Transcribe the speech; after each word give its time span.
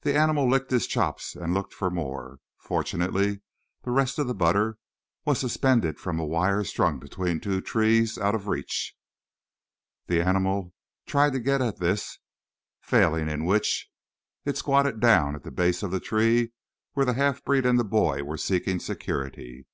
The 0.00 0.16
animal 0.18 0.50
licked 0.50 0.72
his 0.72 0.88
chops 0.88 1.36
and 1.36 1.54
looked 1.54 1.72
for 1.72 1.90
more. 1.92 2.40
Fortunately 2.58 3.40
the 3.84 3.92
rest 3.92 4.18
of 4.18 4.26
the 4.26 4.34
butter 4.34 4.78
was 5.24 5.38
suspend 5.38 5.96
from 5.96 6.18
a 6.18 6.26
wire 6.26 6.64
strung 6.64 6.98
between 6.98 7.38
two 7.38 7.60
trees 7.60 8.18
out 8.18 8.34
of 8.34 8.48
reach. 8.48 8.96
The 10.08 10.22
animal 10.26 10.74
tried 11.06 11.34
to 11.34 11.38
get 11.38 11.62
at 11.62 11.78
this, 11.78 12.18
failing 12.80 13.28
in 13.28 13.44
which 13.44 13.88
it 14.44 14.56
squatted 14.56 14.98
down 14.98 15.36
at 15.36 15.44
the 15.44 15.52
base 15.52 15.84
of 15.84 15.92
the 15.92 16.00
tree 16.00 16.50
where 16.94 17.06
the 17.06 17.14
half 17.14 17.44
breed 17.44 17.64
and 17.64 17.78
the 17.78 17.84
boy 17.84 18.24
were 18.24 18.36
seeking 18.38 18.80
security. 18.80 19.66